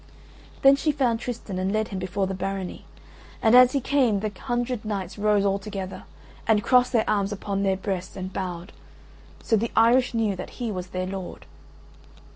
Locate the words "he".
3.73-3.79, 10.57-10.71